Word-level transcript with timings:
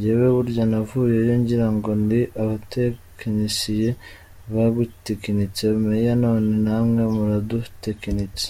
Jyewe 0.00 0.26
burya 0.36 0.64
navuyeyo 0.72 1.34
ngirango 1.40 1.90
ni 2.08 2.20
abatekinisiye 2.42 3.88
bagutekinitse 4.52 5.62
Mayor 5.82 6.16
none 6.22 6.48
namwe 6.64 7.02
muradutekinitse. 7.14 8.46